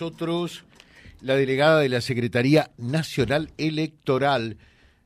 nosotros 0.00 0.64
la 1.20 1.34
delegada 1.34 1.80
de 1.80 1.88
la 1.88 2.00
Secretaría 2.00 2.70
Nacional 2.78 3.48
Electoral, 3.58 4.56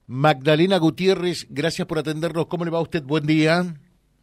Magdalena 0.07 0.77
Gutiérrez. 0.77 1.47
Gracias 1.49 1.89
por 1.89 1.99
atendernos. 1.99 2.45
¿Cómo 2.45 2.67
le 2.67 2.71
va 2.71 2.77
a 2.77 2.83
usted? 2.83 3.03
Buen 3.03 3.25
día. 3.27 3.63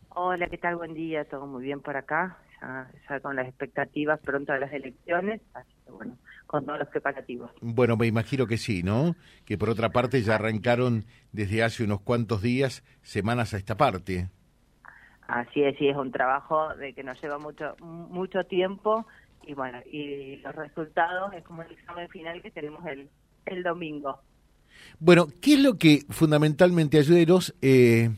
Hola, 0.10 0.46
¿qué 0.46 0.60
tal? 0.60 0.76
Buen 0.76 0.94
día. 0.94 1.26
Todo 1.26 1.47
muy 1.47 1.63
bien 1.63 1.79
por 1.79 1.97
acá. 1.97 2.38
Ya, 2.62 3.20
con 3.20 3.36
las 3.36 3.47
expectativas 3.47 4.20
pronto 4.20 4.54
de 4.54 4.60
las 4.60 4.71
elecciones. 4.71 5.42
Así 5.55 5.74
que 5.84 5.92
bueno, 5.92 6.16
con 6.46 6.64
todos 6.68 6.78
los 6.78 6.88
preparativos. 6.90 7.50
Bueno, 7.62 7.98
me 7.98 8.06
imagino 8.06 8.46
que 8.46 8.58
sí, 8.58 8.84
¿no? 8.84 9.16
Que 9.46 9.58
por 9.58 9.72
otra 9.72 9.90
parte 9.90 10.22
ya 10.22 10.36
arrancaron 10.36 11.06
desde 11.32 11.64
hace 11.64 11.84
unos 11.84 12.02
cuantos 12.02 12.44
días, 12.44 12.84
semanas 13.02 13.56
a 13.56 13.58
esta 13.58 13.76
parte. 13.76 14.30
Así 15.28 15.64
es, 15.64 15.76
sí, 15.80 15.88
es 15.88 15.98
un 15.98 16.12
trabajo 16.12 16.76
de 16.76 16.94
que 16.94 17.04
nos 17.04 17.20
lleva 17.22 17.40
mucho 17.40 17.76
mucho 17.80 18.44
tiempo 18.44 19.08
y 19.46 19.54
bueno, 19.54 19.80
y 19.92 20.38
los 20.38 20.55
resultados 20.55 21.34
es 21.34 21.44
como 21.44 21.64
el 21.64 21.72
examen 21.72 22.08
final 22.10 22.42
que 22.42 22.52
tenemos 22.52 22.86
el, 22.86 23.09
el 23.46 23.63
domingo. 23.63 24.22
Bueno, 25.00 25.27
¿qué 25.41 25.54
es 25.54 25.59
lo 25.59 25.77
que 25.77 26.04
fundamentalmente 26.09 26.98
ayuderos 26.98 27.55
eh, 27.62 28.10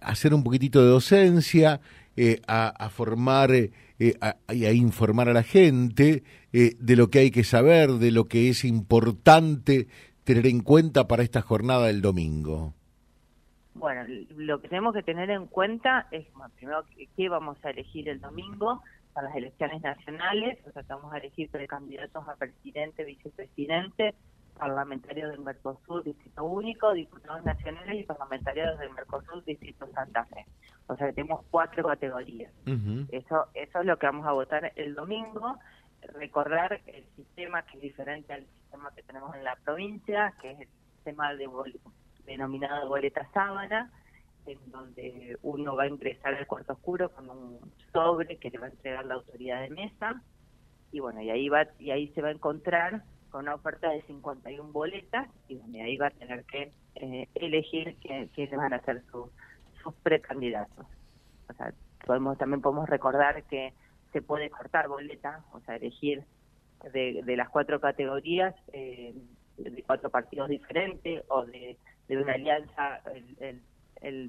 a 0.00 0.10
hacer 0.10 0.34
un 0.34 0.44
poquitito 0.44 0.82
de 0.82 0.88
docencia, 0.88 1.80
eh, 2.16 2.40
a, 2.46 2.88
formar 2.90 3.52
eh, 3.52 3.70
y 3.98 4.64
a 4.64 4.72
informar 4.72 5.28
a 5.28 5.32
la 5.32 5.42
gente 5.42 6.22
de 6.52 6.96
lo 6.96 7.08
que 7.08 7.20
hay 7.20 7.30
que 7.30 7.44
saber, 7.44 7.90
de 7.92 8.10
lo 8.10 8.26
que 8.26 8.48
es 8.48 8.64
importante 8.64 9.88
tener 10.24 10.46
en 10.46 10.60
cuenta 10.60 11.06
para 11.06 11.22
esta 11.22 11.42
jornada 11.42 11.86
del 11.86 12.02
domingo? 12.02 12.74
Bueno, 13.74 14.04
lo 14.36 14.60
que 14.60 14.68
tenemos 14.68 14.94
que 14.94 15.02
tener 15.02 15.30
en 15.30 15.46
cuenta 15.46 16.08
es, 16.10 16.26
primero, 16.56 16.84
qué 17.16 17.28
vamos 17.28 17.56
a 17.64 17.70
elegir 17.70 18.08
el 18.08 18.20
domingo 18.20 18.82
para 19.12 19.28
las 19.28 19.36
elecciones 19.36 19.82
nacionales, 19.82 20.58
o 20.66 20.72
sea, 20.72 20.82
vamos 20.88 21.12
a 21.12 21.18
elegir 21.18 21.50
precandidatos 21.50 22.28
a 22.28 22.36
presidente, 22.36 23.04
vicepresidente, 23.04 24.14
parlamentarios 24.58 25.30
del 25.30 25.40
Mercosur, 25.40 26.04
Distrito 26.04 26.44
Único, 26.44 26.92
diputados 26.92 27.44
nacionales 27.44 28.00
y 28.00 28.04
parlamentarios 28.04 28.78
del 28.78 28.90
Mercosur, 28.90 29.42
Distrito 29.44 29.86
Santa 29.92 30.26
Fe. 30.26 30.44
O 30.86 30.96
sea, 30.96 31.12
tenemos 31.12 31.44
cuatro 31.50 31.86
categorías. 31.86 32.52
Eso 33.10 33.46
eso 33.54 33.80
es 33.80 33.86
lo 33.86 33.98
que 33.98 34.06
vamos 34.06 34.26
a 34.26 34.32
votar 34.32 34.72
el 34.76 34.94
domingo. 34.94 35.56
Recordar 36.14 36.80
el 36.86 37.04
sistema 37.16 37.62
que 37.62 37.78
es 37.78 37.82
diferente 37.82 38.32
al 38.32 38.44
sistema 38.46 38.90
que 38.94 39.02
tenemos 39.02 39.34
en 39.34 39.44
la 39.44 39.56
provincia, 39.56 40.34
que 40.40 40.52
es 40.52 40.60
el 40.60 40.68
sistema 40.94 41.34
de 41.34 41.48
denominado 42.26 42.88
boleta 42.88 43.26
sábana, 43.32 43.90
en 44.52 44.70
donde 44.70 45.38
uno 45.42 45.76
va 45.76 45.84
a 45.84 45.88
ingresar 45.88 46.34
al 46.34 46.46
cuarto 46.46 46.74
oscuro 46.74 47.10
con 47.10 47.30
un 47.30 47.58
sobre 47.92 48.36
que 48.36 48.50
le 48.50 48.58
va 48.58 48.66
a 48.66 48.70
entregar 48.70 49.04
la 49.06 49.14
autoridad 49.14 49.62
de 49.62 49.70
mesa 49.70 50.22
y 50.92 51.00
bueno, 51.00 51.20
y 51.20 51.30
ahí 51.30 51.48
va 51.48 51.66
y 51.78 51.90
ahí 51.90 52.08
se 52.08 52.22
va 52.22 52.28
a 52.28 52.32
encontrar 52.32 53.04
con 53.30 53.42
una 53.42 53.54
oferta 53.54 53.90
de 53.90 54.02
51 54.02 54.72
boletas 54.72 55.28
y 55.48 55.54
donde 55.56 55.82
ahí 55.82 55.96
va 55.96 56.08
a 56.08 56.10
tener 56.10 56.44
que 56.44 56.72
eh, 56.96 57.28
elegir 57.34 57.96
quiénes 58.00 58.56
van 58.56 58.72
a 58.72 58.82
ser 58.82 59.02
sus 59.10 59.94
precandidatos. 60.02 60.86
O 61.48 61.52
sea, 61.54 61.72
podemos 62.04 62.36
también 62.38 62.60
podemos 62.60 62.88
recordar 62.88 63.44
que 63.44 63.72
se 64.12 64.20
puede 64.20 64.50
cortar 64.50 64.88
boleta, 64.88 65.44
o 65.52 65.60
sea, 65.60 65.76
elegir 65.76 66.24
de, 66.92 67.22
de 67.24 67.36
las 67.36 67.48
cuatro 67.50 67.80
categorías 67.80 68.54
eh, 68.72 69.14
de 69.58 69.82
cuatro 69.84 70.10
partidos 70.10 70.48
diferentes 70.48 71.22
o 71.28 71.44
de 71.44 71.76
de 72.10 72.16
una 72.16 72.32
alianza 72.32 73.00
el, 73.14 73.36
el, 73.38 73.60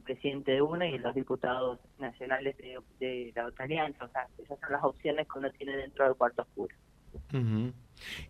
presidente 0.03 0.51
de 0.51 0.61
una 0.61 0.87
y 0.87 0.97
los 0.97 1.15
diputados 1.15 1.79
nacionales 1.99 2.55
de, 2.99 3.31
la 3.35 3.45
otra 3.45 3.65
alianza. 3.65 4.05
O 4.05 4.09
sea, 4.09 4.27
esas 4.37 4.59
son 4.59 4.71
las 4.71 4.83
opciones 4.83 5.27
que 5.31 5.39
uno 5.39 5.49
tiene 5.51 5.77
dentro 5.77 6.05
del 6.05 6.15
cuarto 6.15 6.43
oscuro. 6.43 6.75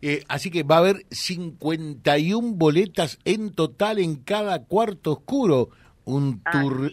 Eh, 0.01 0.23
así 0.27 0.51
que 0.51 0.63
va 0.63 0.75
a 0.75 0.79
haber 0.79 1.05
51 1.09 2.53
boletas 2.55 3.19
en 3.25 3.53
total 3.53 3.99
en 3.99 4.23
cada 4.23 4.65
cuarto 4.65 5.13
oscuro. 5.13 5.69
Un, 6.03 6.41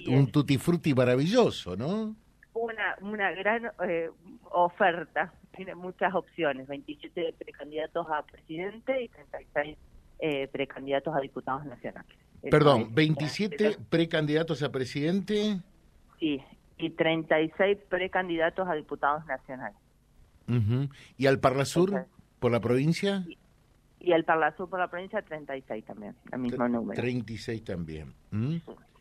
un 0.08 0.30
tutti 0.30 0.58
frutti 0.58 0.94
maravilloso, 0.94 1.76
¿no? 1.76 2.14
Una, 2.52 2.96
una 3.00 3.32
gran 3.32 3.70
eh, 3.88 4.10
oferta. 4.50 5.32
Tiene 5.56 5.74
muchas 5.74 6.14
opciones. 6.14 6.68
27 6.68 7.34
precandidatos 7.38 8.06
a 8.10 8.22
presidente 8.22 9.02
y 9.02 9.08
36 9.08 9.76
eh, 10.18 10.48
precandidatos 10.48 11.14
a 11.14 11.20
diputados 11.20 11.64
nacionales. 11.64 12.16
Perdón, 12.50 12.94
27 12.94 13.76
precandidatos 13.88 14.62
a 14.62 14.70
presidente. 14.70 15.60
Sí, 16.18 16.42
y 16.78 16.90
36 16.90 17.78
precandidatos 17.88 18.68
a 18.68 18.74
diputados 18.74 19.26
nacionales. 19.26 19.78
¿Y 21.18 21.26
al 21.26 21.40
Parlasur 21.40 22.06
por 22.38 22.52
la 22.52 22.60
provincia? 22.60 23.24
Y, 24.00 24.12
al 24.12 24.24
Parlasur 24.24 24.70
por 24.70 24.78
la 24.78 24.88
provincia 24.88 25.20
36 25.20 25.84
también, 25.84 26.14
el 26.32 26.38
mismo 26.38 26.68
número. 26.68 26.98
36 26.98 27.64
también. 27.64 28.14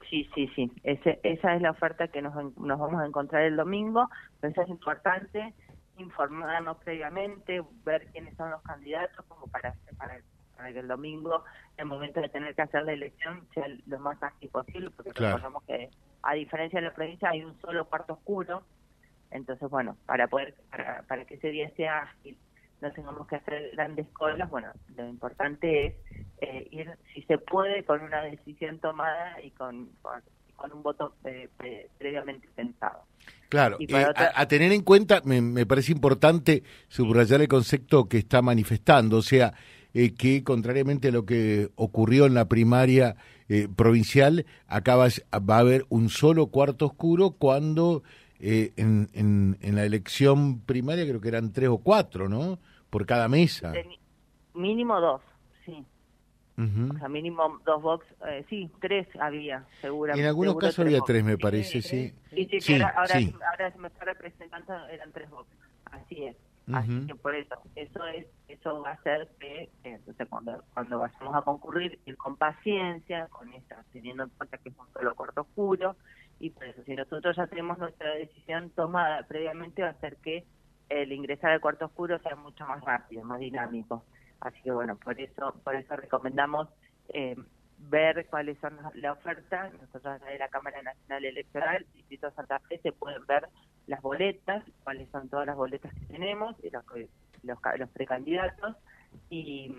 Sí, 0.10 0.28
sí, 0.34 0.50
sí. 0.56 0.72
Ese, 0.84 1.20
esa 1.24 1.56
es 1.56 1.62
la 1.62 1.72
oferta 1.72 2.08
que 2.08 2.22
nos, 2.22 2.34
nos 2.58 2.80
vamos 2.80 3.02
a 3.02 3.06
encontrar 3.06 3.44
el 3.44 3.56
domingo. 3.56 4.10
Pero 4.40 4.62
es 4.62 4.70
importante 4.70 5.54
informarnos 5.98 6.78
previamente, 6.78 7.62
ver 7.84 8.08
quiénes 8.12 8.36
son 8.38 8.52
los 8.52 8.62
candidatos, 8.62 9.26
como 9.26 9.48
para, 9.48 9.76
para 9.98 10.20
para 10.58 10.74
que 10.74 10.80
el 10.80 10.88
domingo, 10.88 11.44
en 11.78 11.84
el 11.84 11.86
momento 11.86 12.20
de 12.20 12.30
tener 12.30 12.56
que 12.56 12.64
hacer 12.64 12.84
la 12.84 12.94
elección, 12.94 13.48
sea 13.54 13.68
lo 13.86 14.00
más 14.00 14.22
ágil 14.22 14.50
posible, 14.50 14.90
porque 14.90 15.12
recordamos 15.14 15.64
que 15.64 15.90
a 16.24 16.34
diferencia 16.34 16.82
de 16.82 16.88
la 16.88 16.94
provincia 16.94 17.30
hay 17.30 17.44
un 17.44 17.60
solo 17.62 17.86
cuarto 17.86 18.14
oscuro, 18.14 18.64
entonces 19.30 19.70
bueno, 19.70 19.96
para 20.06 20.28
poder, 20.28 20.56
para, 20.72 21.04
para 21.04 21.26
que 21.26 21.36
ese 21.36 21.50
día 21.50 21.70
sea 21.76 22.00
ágil, 22.00 22.38
no 22.82 22.92
tengamos 22.92 23.28
que 23.28 23.36
hacer 23.36 23.72
grandes 23.74 24.08
colas, 24.10 24.50
bueno, 24.50 24.70
lo 24.96 25.08
importante 25.08 25.86
es 25.86 25.94
eh, 26.42 26.68
ir, 26.72 26.92
si 27.14 27.22
se 27.24 27.38
puede, 27.38 27.84
con 27.84 28.02
una 28.02 28.22
decisión 28.24 28.80
tomada 28.80 29.42
y 29.42 29.52
con, 29.52 29.90
con, 30.56 30.72
un 30.72 30.84
voto 30.84 31.16
eh, 31.24 31.50
previamente 31.98 32.48
pensado. 32.56 33.04
Claro, 33.50 33.78
y 33.80 33.88
a, 33.94 34.48
tener 34.48 34.72
en 34.74 34.82
cuenta, 34.82 35.22
me, 35.24 35.40
me 35.42 35.66
parece 35.66 35.92
importante 35.92 36.64
subrayar 36.88 37.42
el 37.42 37.48
concepto 37.48 38.10
que 38.10 38.18
está 38.18 38.42
manifestando, 38.42 39.18
o 39.18 39.22
sea, 39.22 39.54
eh, 40.00 40.14
que 40.14 40.44
contrariamente 40.44 41.08
a 41.08 41.12
lo 41.12 41.26
que 41.26 41.72
ocurrió 41.74 42.28
en 42.28 42.36
la 42.36 42.48
primaria 42.48 43.16
eh, 43.50 43.68
provincial, 43.76 44.46
acá 44.68 44.96
va, 44.96 45.08
a 45.08 45.58
haber 45.58 45.88
un 45.90 46.10
solo 46.10 46.52
cuarto 46.52 46.86
oscuro 46.86 47.32
cuando 47.32 48.04
eh, 48.40 48.74
en, 48.76 49.10
en, 49.12 49.76
la 49.76 49.86
elección 49.86 50.60
primaria 50.60 51.04
creo 51.04 51.20
que 51.20 51.30
eran 51.30 51.52
tres 51.52 51.70
o 51.70 51.80
cuatro, 51.80 52.30
¿no? 52.30 52.60
Por 52.92 53.08
cada 53.08 53.28
mesa. 53.28 53.74
mínimo 54.54 55.02
dos, 55.02 55.24
sí. 55.66 55.84
O 56.60 56.98
sea, 57.00 57.10
mínimo 57.10 57.60
dos 57.66 57.82
box, 57.82 58.06
sí, 58.50 58.70
tres 58.80 59.08
había, 59.20 59.66
seguramente. 59.82 60.22
En 60.22 60.28
algunos 60.28 60.58
casos 60.58 60.86
había 60.86 61.00
tres, 61.00 61.24
me 61.24 61.40
parece, 61.40 61.82
sí. 61.82 62.14
Sí, 62.36 62.48
sí, 62.60 62.74
ahora, 62.76 63.34
ahora 63.50 63.72
se 63.72 63.80
me 63.80 63.88
está 63.88 64.06
representando, 64.06 64.74
eran 64.90 65.12
tres 65.12 65.28
box, 65.32 65.48
así 65.86 66.24
es. 66.24 66.36
Así 66.74 67.08
que 67.08 67.16
por 67.16 67.34
eso, 67.34 67.56
eso 67.76 68.06
es, 68.08 68.28
eso 68.50 68.82
va 68.82 68.90
a 68.90 68.94
hacer 68.94 69.30
que 69.40 69.70
entonces 69.84 70.28
cuando, 70.28 70.64
cuando 70.74 71.00
vayamos 71.00 71.36
a 71.36 71.42
concurrir 71.42 72.00
ir 72.06 72.18
con 72.18 72.36
paciencia, 72.36 73.28
con 73.28 73.54
esta, 73.54 73.86
teniendo 73.94 74.24
en 74.24 74.30
cuenta 74.32 74.58
que 74.58 74.70
es 74.70 74.78
un 74.78 74.92
solo 74.92 75.16
corto 75.16 75.42
oscuro, 75.42 75.96
y 76.40 76.50
por 76.50 76.66
eso 76.66 76.84
si 76.84 76.94
nosotros 76.94 77.38
ya 77.38 77.48
tenemos 77.48 77.78
nuestra 77.78 78.12
decisión 78.16 78.70
tomada 78.72 79.26
previamente 79.28 79.82
va 79.82 79.90
a 79.90 79.92
hacer 79.92 80.18
que 80.18 80.46
el 80.90 81.12
ingresar 81.12 81.52
al 81.52 81.62
cuarto 81.62 81.86
oscuro 81.86 82.20
sea 82.20 82.36
mucho 82.36 82.66
más 82.66 82.84
rápido, 82.84 83.24
más 83.24 83.40
dinámico. 83.40 84.04
Así 84.40 84.62
que 84.62 84.72
bueno, 84.72 84.98
por 84.98 85.20
eso, 85.20 85.56
por 85.64 85.76
eso 85.76 85.96
recomendamos 85.96 86.68
eh, 87.10 87.36
ver 87.78 88.28
cuáles 88.30 88.58
son 88.60 88.78
la 88.96 89.14
oferta. 89.14 89.72
Nosotros 89.82 90.22
de 90.22 90.38
la 90.38 90.50
Cámara 90.50 90.82
Nacional 90.82 91.26
Electoral, 91.26 91.86
Distrito 91.94 92.32
Santa 92.32 92.60
Fe, 92.60 92.80
se 92.80 92.92
pueden 92.92 93.26
ver 93.26 93.48
las 93.88 94.02
boletas, 94.02 94.64
cuáles 94.84 95.10
son 95.10 95.30
todas 95.30 95.48
las 95.48 95.56
boletas 95.56 95.94
que 95.94 96.06
tenemos, 96.06 96.56
y 96.64 96.70
los, 96.70 96.84
los, 97.44 97.90
precandidatos, 97.90 98.76
y, 99.30 99.74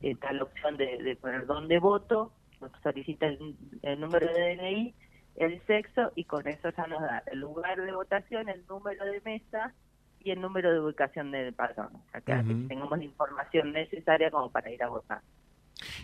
está 0.00 0.32
la 0.32 0.44
opción 0.44 0.76
de, 0.76 1.18
poner 1.20 1.44
dónde 1.46 1.80
voto, 1.80 2.30
solicita 2.84 3.26
el, 3.26 3.56
el 3.82 3.98
número 3.98 4.32
de 4.32 4.54
DNI 4.54 4.94
el 5.34 5.60
sexo 5.66 6.12
y 6.14 6.22
con 6.22 6.46
eso 6.46 6.70
ya 6.70 6.86
nos 6.86 7.00
da 7.00 7.24
el 7.26 7.40
lugar 7.40 7.80
de 7.80 7.92
votación, 7.92 8.48
el 8.48 8.64
número 8.68 9.04
de 9.04 9.20
mesa 9.22 9.74
y 10.20 10.30
el 10.30 10.40
número 10.40 10.72
de 10.72 10.80
ubicación 10.80 11.32
del 11.32 11.52
padrón. 11.52 11.90
O 11.94 12.10
sea, 12.12 12.20
que 12.20 12.32
tengamos 12.68 12.96
la 12.96 13.04
información 13.04 13.72
necesaria 13.72 14.30
como 14.30 14.50
para 14.50 14.70
ir 14.70 14.82
a 14.84 14.88
votar. 14.88 15.20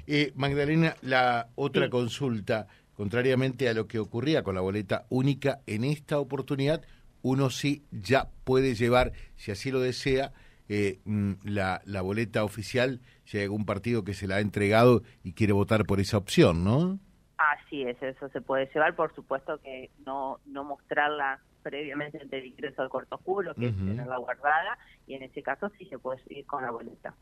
Eh, 0.06 0.33
Magdalena, 0.35 0.97
la 1.03 1.49
otra 1.55 1.89
consulta, 1.89 2.67
contrariamente 2.95 3.69
a 3.69 3.75
lo 3.75 3.87
que 3.87 3.99
ocurría 3.99 4.43
con 4.43 4.55
la 4.55 4.61
boleta 4.61 5.06
única, 5.09 5.61
en 5.67 5.85
esta 5.85 6.19
oportunidad 6.19 6.83
uno 7.23 7.49
sí 7.49 7.83
ya 7.91 8.29
puede 8.45 8.75
llevar, 8.75 9.12
si 9.37 9.51
así 9.51 9.71
lo 9.71 9.81
desea, 9.81 10.33
eh, 10.69 10.99
mm, 11.05 11.33
la, 11.45 11.81
la 11.87 12.03
boleta 12.03 12.45
oficial, 12.45 13.01
si 13.25 13.39
hay 13.39 13.45
algún 13.45 13.65
partido 13.65 14.05
que 14.05 14.12
se 14.12 14.29
la 14.29 14.37
ha 14.37 14.41
entregado 14.41 15.03
y 15.23 15.33
quiere 15.33 15.55
votar 15.55 15.87
por 15.87 16.01
esa 16.01 16.19
opción, 16.19 16.65
¿no? 16.65 16.99
Así 17.39 17.83
es, 17.83 18.00
eso 18.03 18.29
se 18.29 18.41
puede 18.41 18.71
llevar, 18.73 18.95
por 18.95 19.15
supuesto 19.15 19.59
que 19.61 19.91
no, 20.07 20.39
no 20.47 20.65
mostrarla 20.65 21.41
previamente 21.62 22.21
ante 22.21 22.39
el 22.39 22.47
ingreso 22.47 22.83
al 22.83 22.91
corto 22.91 23.17
oscuro, 23.17 23.55
que 23.55 23.69
es 23.69 23.77
tenerla 23.77 24.19
guardada, 24.19 24.79
y 25.07 25.15
en 25.15 25.23
ese 25.25 25.43
caso 25.43 25.71
sí 25.79 25.87
se 25.87 25.99
puede 25.99 26.23
seguir 26.25 26.47
con 26.47 26.62
la 26.62 26.71
boleta. 26.71 27.15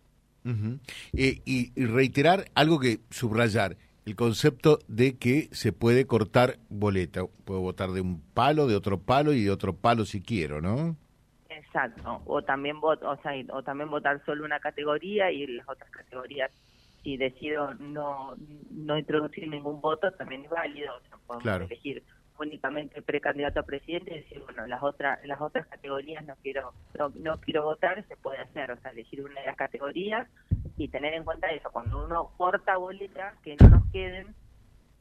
Eh, 0.45 1.41
y, 1.45 1.73
reiterar 1.85 2.47
algo 2.55 2.81
que 2.81 3.01
subrayar, 3.11 3.77
el 4.05 4.17
concepto 4.17 4.79
de 4.89 5.17
que 5.17 5.49
se 5.53 5.73
puede 5.73 6.07
cortar 6.07 6.59
boleta, 6.69 7.23
puedo 7.45 7.61
votar 7.61 7.91
de 7.91 8.01
un 8.01 8.21
palo, 8.35 8.67
de 8.67 8.75
otro 8.75 8.99
palo 8.99 9.33
y 9.33 9.45
de 9.45 9.51
otro 9.51 9.75
palo 9.75 10.05
si 10.05 10.21
quiero, 10.21 10.61
¿no? 10.61 10.97
Exacto, 11.49 12.23
o 12.27 12.43
también, 12.43 12.77
o, 12.83 13.17
sea, 13.23 13.33
o 13.53 13.63
también 13.63 13.91
votar 13.91 14.23
solo 14.25 14.45
una 14.45 14.59
categoría 14.59 15.31
y 15.31 15.47
las 15.47 15.69
otras 15.69 15.91
categorías. 15.91 16.51
Si 17.03 17.17
decido 17.17 17.75
no, 17.75 18.37
no 18.71 18.97
introducir 18.97 19.49
ningún 19.49 19.81
voto, 19.81 20.13
también 20.13 20.45
es 20.45 20.51
válido. 20.51 20.95
O 20.95 21.01
sea, 21.09 21.19
podemos 21.27 21.71
elegir 21.71 22.03
únicamente 22.39 23.03
precandidato 23.03 23.61
a 23.61 23.65
presidente 23.65 24.15
y 24.15 24.21
decir, 24.23 24.43
bueno, 24.45 24.67
las 24.67 24.83
otras 24.83 25.25
las 25.25 25.41
otras 25.41 25.67
categorías 25.67 26.25
no 26.25 26.35
quiero 26.43 26.73
no, 27.15 27.41
quiero 27.41 27.65
votar, 27.65 28.05
se 28.09 28.17
puede 28.17 28.39
hacer, 28.39 28.71
o 28.71 28.81
sea, 28.81 28.91
elegir 28.91 29.23
una 29.25 29.41
de 29.41 29.47
las 29.47 29.57
categorías 29.57 30.29
y 30.77 30.89
tener 30.89 31.15
en 31.15 31.25
cuenta 31.25 31.49
eso, 31.49 31.71
cuando 31.71 32.05
uno 32.05 32.31
corta 32.37 32.77
boletas, 32.77 33.35
que 33.43 33.57
no 33.61 33.69
nos 33.69 33.91
queden 33.93 34.35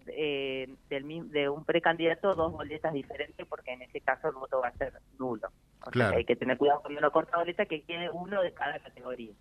eh, 0.07 0.67
del, 0.89 1.31
de 1.31 1.49
un 1.49 1.63
precandidato 1.63 2.35
dos 2.35 2.51
boletas 2.51 2.93
diferentes, 2.93 3.45
porque 3.47 3.73
en 3.73 3.83
ese 3.83 4.01
caso 4.01 4.27
el 4.27 4.35
voto 4.35 4.59
va 4.59 4.69
a 4.69 4.77
ser 4.77 4.93
nulo. 5.19 5.49
O 5.85 5.91
sea, 5.91 6.09
hay 6.09 6.25
que 6.25 6.35
tener 6.35 6.57
cuidado 6.57 6.81
cuando 6.81 6.99
uno 6.99 7.11
corta 7.11 7.37
boleta 7.37 7.65
que 7.65 7.81
quede 7.83 8.09
uno 8.11 8.41
de 8.41 8.53
cada 8.53 8.79
categoría. 8.79 9.33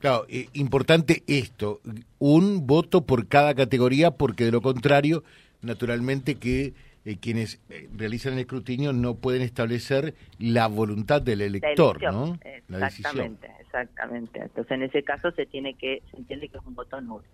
Claro, 0.00 0.26
eh, 0.28 0.48
importante 0.54 1.22
esto, 1.26 1.80
un 2.18 2.66
voto 2.66 3.04
por 3.04 3.28
cada 3.28 3.54
categoría, 3.54 4.12
porque 4.12 4.44
de 4.44 4.52
lo 4.52 4.62
contrario, 4.62 5.22
naturalmente 5.62 6.36
que 6.36 6.74
eh, 7.04 7.16
quienes 7.20 7.60
eh, 7.70 7.88
realizan 7.96 8.34
el 8.34 8.40
escrutinio 8.40 8.92
no 8.92 9.14
pueden 9.16 9.42
establecer 9.42 10.14
la 10.38 10.66
voluntad 10.66 11.22
del 11.22 11.40
elector, 11.40 12.02
¿no? 12.02 12.38
Exactamente, 12.68 13.50
exactamente. 13.60 14.40
Entonces, 14.40 14.70
en 14.72 14.82
ese 14.82 15.02
caso 15.02 15.30
se 15.32 15.46
tiene 15.46 15.74
que 15.74 16.02
se 16.10 16.18
entiende 16.18 16.48
que 16.48 16.58
es 16.58 16.66
un 16.66 16.74
voto 16.74 17.00
nulo. 17.00 17.24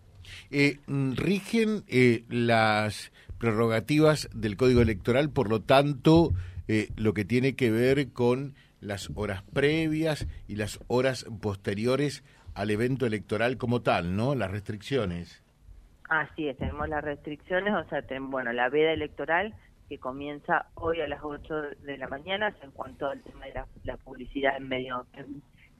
rigen 1.17 1.85
las 2.29 3.13
prerrogativas 3.39 4.29
del 4.33 4.57
Código 4.57 4.81
Electoral, 4.81 5.31
por 5.31 5.49
lo 5.49 5.61
tanto, 5.61 6.33
lo 6.97 7.15
que 7.15 7.25
tiene 7.25 7.57
que 7.57 7.71
ver 7.71 8.13
con 8.13 8.55
las 8.81 9.11
horas 9.15 9.43
previas 9.43 10.27
y 10.47 10.57
las 10.57 10.79
horas 10.87 11.27
posteriores 11.41 12.23
al 12.55 12.71
evento 12.71 13.07
electoral 13.07 13.57
como 13.57 13.83
tal, 13.83 14.17
¿no? 14.17 14.35
Las 14.35 14.51
restricciones. 14.51 15.43
Así 16.15 16.49
es, 16.49 16.57
tenemos 16.57 16.89
las 16.89 17.03
restricciones, 17.03 17.75
o 17.75 17.83
sea, 17.89 18.03
ten, 18.03 18.31
bueno, 18.31 18.53
la 18.53 18.69
veda 18.69 18.93
electoral 18.93 19.53
que 19.89 19.99
comienza 19.99 20.67
hoy 20.75 21.01
a 21.01 21.09
las 21.09 21.19
8 21.25 21.55
de 21.83 21.99
la 21.99 22.07
mañana 22.07 22.55
en 22.63 22.71
cuanto 22.71 23.09
al 23.09 23.21
tema 23.23 23.47
de 23.47 23.65
la, 23.83 23.97
publicidad 23.97 24.57
en 24.57 24.69
medios 24.69 25.09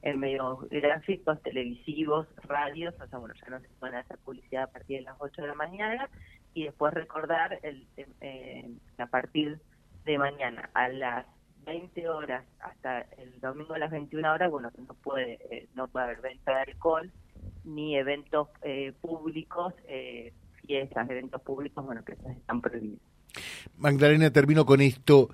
en, 0.01 0.19
medios 0.19 0.67
gráficos, 0.69 1.41
televisivos, 1.41 2.27
radios, 2.43 2.93
o 2.99 3.07
sea, 3.07 3.17
bueno, 3.17 3.33
ya 3.35 3.49
no 3.49 3.61
se 3.61 3.69
puede 3.79 3.95
hacer 3.95 4.17
publicidad 4.25 4.63
a 4.63 4.67
partir 4.67 4.97
de 4.97 5.03
las 5.03 5.15
8 5.19 5.41
de 5.41 5.47
la 5.47 5.53
mañana 5.53 6.09
y 6.53 6.65
después 6.65 6.93
recordar 6.93 7.57
el, 7.63 7.87
eh, 8.19 8.69
a 8.97 9.05
partir 9.05 9.61
de 10.03 10.17
mañana 10.17 10.69
a 10.73 10.89
las 10.89 11.25
20 11.65 12.09
horas 12.09 12.43
hasta 12.59 13.03
el 13.19 13.39
domingo 13.39 13.73
a 13.73 13.79
las 13.79 13.89
21 13.89 14.33
horas, 14.33 14.51
bueno, 14.51 14.69
no 14.85 14.95
puede, 14.95 15.39
eh, 15.49 15.69
no 15.75 15.87
puede 15.87 16.07
haber 16.07 16.19
venta 16.19 16.55
de 16.55 16.73
alcohol 16.73 17.09
ni 17.65 17.97
eventos 17.97 18.47
eh, 18.61 18.93
públicos, 19.01 19.73
eh, 19.87 20.33
fiestas, 20.65 21.09
eventos 21.09 21.41
públicos, 21.41 21.85
bueno, 21.85 22.03
que 22.03 22.13
están 22.13 22.61
prohibidos. 22.61 22.99
Magdalena, 23.77 24.31
termino 24.31 24.65
con 24.65 24.81
esto. 24.81 25.29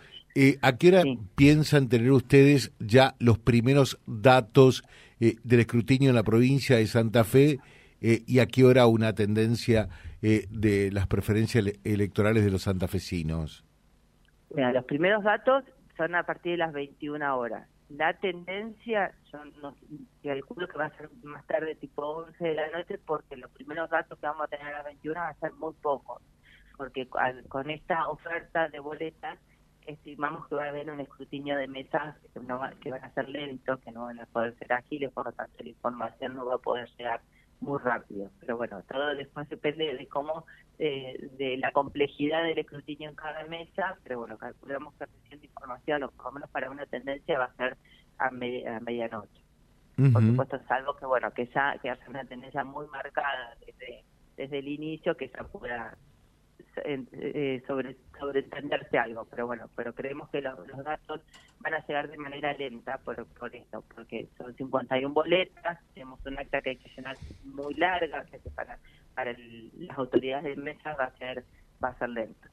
¿A 0.61 0.77
qué 0.77 0.87
hora 0.87 1.03
piensan 1.35 1.89
tener 1.89 2.09
ustedes 2.11 2.73
ya 2.79 3.15
los 3.19 3.37
primeros 3.37 3.99
datos 4.07 4.83
del 5.19 5.59
escrutinio 5.59 6.09
en 6.09 6.15
la 6.15 6.23
provincia 6.23 6.77
de 6.77 6.87
Santa 6.87 7.25
Fe 7.25 7.59
y 7.99 8.39
a 8.39 8.45
qué 8.45 8.63
hora 8.63 8.87
una 8.87 9.13
tendencia 9.13 9.89
de 10.21 10.89
las 10.93 11.07
preferencias 11.07 11.65
electorales 11.83 12.45
de 12.45 12.49
los 12.49 12.61
santafesinos? 12.61 13.65
Mira, 14.55 14.71
los 14.71 14.85
primeros 14.85 15.23
datos 15.23 15.65
son 15.97 16.15
a 16.15 16.23
partir 16.23 16.53
de 16.53 16.57
las 16.59 16.73
21 16.73 17.37
horas. 17.37 17.67
La 17.97 18.13
tendencia, 18.13 19.13
yo 19.31 19.43
no, 19.61 19.75
calculo 20.23 20.67
que 20.67 20.77
va 20.77 20.85
a 20.85 20.97
ser 20.97 21.09
más 21.23 21.45
tarde, 21.45 21.75
tipo 21.75 22.05
11 22.05 22.43
de 22.43 22.53
la 22.53 22.69
noche, 22.69 22.97
porque 22.97 23.35
los 23.35 23.51
primeros 23.51 23.89
datos 23.89 24.17
que 24.17 24.25
vamos 24.25 24.45
a 24.45 24.47
tener 24.47 24.67
a 24.67 24.77
las 24.77 24.85
21 24.85 25.19
van 25.19 25.29
a 25.29 25.39
ser 25.39 25.53
muy 25.53 25.73
pocos, 25.73 26.21
porque 26.77 27.07
con 27.07 27.69
esta 27.69 28.07
oferta 28.07 28.69
de 28.69 28.79
boletas 28.79 29.37
estimamos 29.85 30.47
que 30.47 30.55
va 30.55 30.65
a 30.65 30.69
haber 30.69 30.89
un 30.89 30.99
escrutinio 30.99 31.57
de 31.57 31.67
mesas 31.67 32.15
que, 32.33 32.39
no 32.39 32.61
que 32.79 32.91
van 32.91 33.03
a 33.03 33.13
ser 33.13 33.27
lentos, 33.27 33.79
que 33.79 33.91
no 33.91 34.03
van 34.03 34.19
a 34.19 34.25
poder 34.27 34.55
ser 34.57 34.71
ágiles, 34.73 35.11
por 35.11 35.25
lo 35.25 35.31
tanto 35.33 35.63
la 35.63 35.69
información 35.69 36.35
no 36.35 36.45
va 36.45 36.55
a 36.55 36.59
poder 36.59 36.89
llegar 36.97 37.21
muy 37.59 37.79
rápido. 37.79 38.29
Pero 38.39 38.57
bueno, 38.57 38.81
todo 38.83 39.15
después 39.15 39.47
depende 39.49 39.95
de 39.95 40.07
cómo, 40.07 40.45
eh, 40.83 41.29
de 41.37 41.57
la 41.57 41.71
complejidad 41.71 42.43
del 42.43 42.57
escrutinio 42.57 43.07
en 43.07 43.15
cada 43.15 43.45
mesa, 43.45 43.99
pero 44.03 44.17
bueno, 44.17 44.35
calculamos 44.35 44.95
que 44.95 45.37
de 45.37 45.45
información, 45.45 46.01
o 46.01 46.09
por 46.09 46.25
lo 46.25 46.31
menos 46.31 46.49
para 46.49 46.71
una 46.71 46.87
tendencia, 46.87 47.37
va 47.37 47.45
a 47.45 47.53
ser 47.53 47.77
a, 48.17 48.31
medianoche. 48.31 49.43
Por 50.11 50.23
supuesto, 50.23 50.55
es 50.55 50.71
algo 50.71 50.95
que, 50.95 51.05
bueno, 51.05 51.31
que 51.35 51.45
ya 51.53 51.77
que 51.77 51.91
hace 51.91 52.09
una 52.09 52.23
tendencia 52.23 52.63
muy 52.63 52.87
marcada 52.87 53.55
desde, 53.63 54.03
desde 54.35 54.57
el 54.57 54.69
inicio, 54.69 55.15
que 55.15 55.27
ya 55.27 55.43
pueda 55.43 55.95
eh, 56.77 57.61
sobre 57.67 57.97
sobreentenderse 58.17 58.97
algo, 58.97 59.25
pero 59.25 59.45
bueno, 59.45 59.69
pero 59.75 59.93
creemos 59.93 60.29
que 60.29 60.41
los, 60.41 60.57
datos 60.83 61.21
van 61.59 61.75
a 61.75 61.85
llegar 61.85 62.09
de 62.09 62.17
manera 62.17 62.53
lenta 62.53 62.97
por, 62.97 63.23
por 63.27 63.55
esto, 63.55 63.83
porque 63.93 64.29
son 64.35 64.55
51 64.55 65.13
boletas, 65.13 65.79
tenemos 65.93 66.25
un 66.25 66.39
acta 66.39 66.61
que 66.61 66.71
hay 66.71 66.77
que 66.77 66.89
llenar 66.95 67.17
muy 67.43 67.75
larga, 67.75 68.25
que 68.25 68.39
para, 68.49 68.79
para 69.15 69.35
las 69.77 69.97
autoridades 69.97 70.55
de 70.55 70.61
mesa 70.61 70.95
va 70.95 71.05
a 71.05 71.17
ser, 71.17 71.45
va 71.83 71.89
a 71.89 71.97
ser 71.97 72.09
lento. 72.09 72.47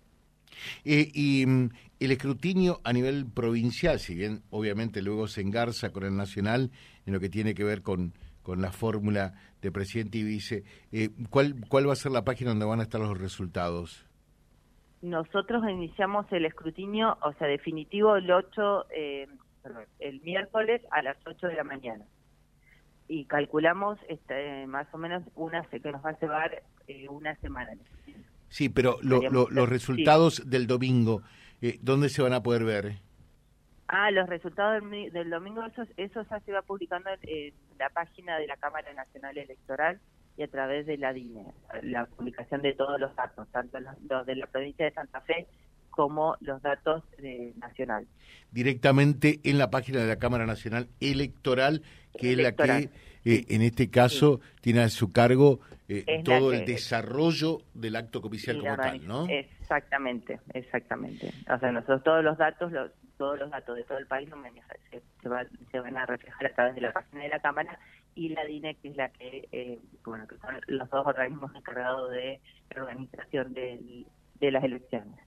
Eh, 0.85 1.11
y 1.13 1.45
mm, 1.47 1.71
el 2.01 2.11
escrutinio 2.11 2.81
a 2.85 2.93
nivel 2.93 3.27
provincial, 3.27 3.99
si 3.99 4.15
bien 4.15 4.43
obviamente 4.51 5.03
luego 5.03 5.29
se 5.29 5.43
engarza 5.43 5.91
con 5.91 6.05
el 6.05 6.17
nacional 6.17 6.71
en 7.07 7.13
lo 7.13 7.21
que 7.21 7.29
tiene 7.29 7.55
que 7.55 7.65
ver 7.65 7.83
con, 7.83 8.15
con 8.43 8.63
la 8.63 8.73
fórmula 8.73 9.35
de 9.61 9.71
presidente 9.71 10.19
y 10.19 10.23
vice, 10.23 10.65
eh, 10.93 11.11
¿cuál, 11.31 11.57
¿cuál 11.69 11.89
va 11.89 11.93
a 11.93 11.97
ser 11.97 12.13
la 12.13 12.25
página 12.25 12.51
donde 12.51 12.67
van 12.67 12.81
a 12.81 12.85
estar 12.85 13.01
los 13.01 13.19
resultados? 13.19 14.09
nosotros 15.03 15.63
iniciamos 15.69 16.27
el 16.33 16.45
escrutinio, 16.45 17.17
o 17.23 17.33
sea, 17.35 17.47
definitivo 17.47 18.17
el 18.17 18.31
8, 18.31 18.87
eh, 18.91 19.29
el 20.01 20.21
miércoles 20.23 20.83
a 20.91 21.03
las 21.03 21.17
8 21.27 21.47
de 21.47 21.55
la 21.55 21.65
mañana. 21.65 22.05
Y 23.09 23.25
calculamos 23.25 23.99
este, 24.09 24.67
más 24.67 24.87
o 24.93 24.99
menos 24.99 25.23
una 25.35 25.63
que 25.63 25.81
nos 25.81 26.05
va 26.05 26.11
a 26.11 26.21
llevar 26.21 26.63
eh, 26.87 27.09
una 27.09 27.35
semana. 27.37 27.73
Sí, 28.49 28.69
pero 28.69 28.99
los 29.03 29.69
resultados 29.69 30.49
del 30.49 30.67
domingo, 30.67 31.23
eh, 31.61 31.79
¿dónde 31.83 32.09
se 32.09 32.23
van 32.23 32.35
a 32.35 32.43
poder 32.43 32.65
ver? 32.65 32.99
Ah, 33.89 34.11
los 34.11 34.29
resultados 34.29 34.83
del, 34.91 35.31
domingo, 35.31 35.65
eso, 35.65 35.83
eso 35.97 36.23
ya 36.31 36.41
se 36.41 36.53
va 36.53 36.61
publicando 36.61 37.09
en, 37.23 37.55
la 37.79 37.89
página 37.89 38.39
de 38.39 38.47
la 38.47 38.57
Cámara 38.57 38.93
Nacional 38.93 39.39
Electoral, 39.39 39.99
y 40.37 40.43
a 40.43 40.49
través 40.49 40.87
de 40.87 40.97
la 40.99 41.13
DINE, 41.13 41.47
la 41.83 42.07
publicación 42.07 42.63
de 42.63 42.73
todos 42.73 43.01
los 43.01 43.15
datos, 43.17 43.49
tanto 43.49 43.79
los, 43.81 44.25
de 44.27 44.37
la 44.37 44.47
provincia 44.47 44.85
de 44.85 44.93
Santa 44.93 45.21
Fe 45.23 45.49
como 45.99 46.37
los 46.39 46.63
datos 46.63 47.03
de 47.19 47.55
nacional. 47.57 48.07
Directamente 48.53 49.41
en 49.43 49.59
la 49.59 49.69
página 49.69 49.99
de 49.99 50.07
la 50.07 50.15
Cámara 50.15 50.47
Nacional 50.47 50.87
Electoral, 51.01 51.83
que 52.17 52.35
es 52.35 52.39
la 52.39 52.53
que 52.53 52.89
eh, 53.25 53.45
en 53.49 53.63
este 53.63 53.91
caso 53.91 54.39
tiene 54.61 54.83
a 54.83 54.91
su 54.91 55.11
cargo 55.11 55.59
eh, 55.89 56.23
todo 56.25 56.53
el 56.53 56.65
desarrollo 56.65 57.63
del 57.75 57.97
acto 57.97 58.23
comercial 58.23 58.61
como 58.61 58.77
tal, 58.77 59.09
¿no? 59.09 59.27
Exactamente, 59.29 60.39
exactamente. 60.55 61.33
O 61.53 61.59
sea, 61.59 61.73
nosotros 61.73 62.05
todos 62.05 62.23
los 62.23 62.39
datos, 62.39 62.71
los, 62.71 62.93
todos 63.17 63.37
los 63.41 63.51
datos 63.51 63.75
de 63.75 63.83
todo 63.83 63.99
el 63.99 64.07
país 64.07 64.31
se, 64.93 65.03
se, 65.21 65.81
van 65.81 65.97
a 65.97 66.07
reflejar 66.07 66.47
a 66.47 66.55
través 66.55 66.77
de 66.77 66.81
la 66.81 66.93
página 66.93 67.25
de 67.25 67.29
la 67.29 67.41
Cámara 67.41 67.77
y 68.15 68.29
la 68.29 68.45
DINE, 68.45 68.77
que 68.77 68.91
es 68.91 68.97
la 68.97 69.09
que, 69.09 69.49
eh, 69.51 69.81
bueno, 70.05 70.29
que 70.29 70.37
son 70.39 70.61
los 70.69 70.89
dos 70.91 71.05
organismos 71.05 71.53
encargados 71.57 72.13
de 72.13 72.41
la 72.71 72.83
organización 72.83 73.53
de, 73.53 74.07
de 74.41 74.51
las 74.51 74.65
elecciones. 74.65 75.19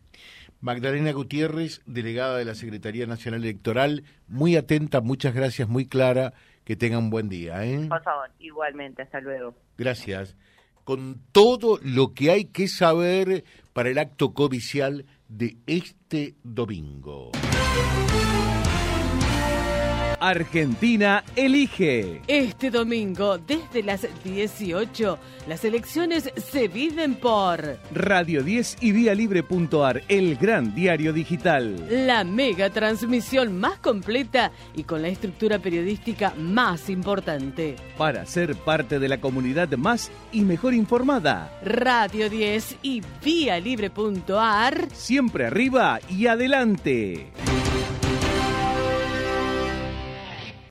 Magdalena 0.59 1.11
Gutiérrez, 1.11 1.81
delegada 1.87 2.37
de 2.37 2.45
la 2.45 2.53
Secretaría 2.53 3.07
Nacional 3.07 3.43
Electoral, 3.43 4.03
muy 4.27 4.55
atenta, 4.55 5.01
muchas 5.01 5.33
gracias, 5.33 5.67
muy 5.67 5.87
clara. 5.87 6.33
Que 6.63 6.75
tenga 6.75 6.99
un 6.99 7.09
buen 7.09 7.27
día. 7.27 7.65
¿eh? 7.65 7.87
Por 7.89 8.03
favor, 8.03 8.29
igualmente, 8.37 9.01
hasta 9.01 9.19
luego. 9.19 9.55
Gracias. 9.79 10.37
Con 10.83 11.19
todo 11.31 11.79
lo 11.81 12.13
que 12.13 12.29
hay 12.29 12.45
que 12.45 12.67
saber 12.67 13.43
para 13.73 13.89
el 13.89 13.97
acto 13.97 14.33
covicial 14.33 15.05
de 15.27 15.57
este 15.65 16.35
domingo. 16.43 17.31
Argentina 20.21 21.23
elige. 21.35 22.21
Este 22.27 22.69
domingo, 22.69 23.39
desde 23.39 23.81
las 23.81 24.05
18, 24.23 25.17
las 25.47 25.65
elecciones 25.65 26.31
se 26.35 26.67
viven 26.67 27.15
por 27.15 27.79
Radio 27.91 28.43
10 28.43 28.77
y 28.81 28.91
Vía 28.91 29.15
Libre.ar, 29.15 30.03
el 30.07 30.35
gran 30.35 30.75
diario 30.75 31.11
digital. 31.11 31.87
La 31.89 32.23
mega 32.23 32.69
transmisión 32.69 33.59
más 33.59 33.79
completa 33.79 34.51
y 34.75 34.83
con 34.83 35.01
la 35.01 35.07
estructura 35.07 35.57
periodística 35.57 36.35
más 36.37 36.87
importante. 36.91 37.75
Para 37.97 38.27
ser 38.27 38.55
parte 38.55 38.99
de 38.99 39.09
la 39.09 39.19
comunidad 39.19 39.69
más 39.71 40.11
y 40.31 40.41
mejor 40.41 40.75
informada. 40.75 41.59
Radio 41.65 42.29
10 42.29 42.77
y 42.83 43.01
Vía 43.25 43.59
Libre.ar. 43.59 44.87
Siempre 44.93 45.47
arriba 45.47 45.99
y 46.07 46.27
adelante. 46.27 47.31